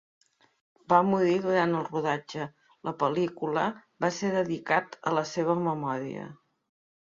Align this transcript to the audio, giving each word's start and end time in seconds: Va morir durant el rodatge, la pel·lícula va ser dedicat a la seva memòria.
Va 0.93 1.01
morir 1.09 1.35
durant 1.43 1.75
el 1.79 1.85
rodatge, 1.89 2.47
la 2.89 2.95
pel·lícula 3.05 3.67
va 4.07 4.13
ser 4.19 4.33
dedicat 4.39 5.01
a 5.13 5.17
la 5.21 5.29
seva 5.37 5.59
memòria. 5.71 6.29